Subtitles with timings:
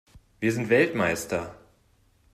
[0.39, 1.53] Wir sind Weltmeister!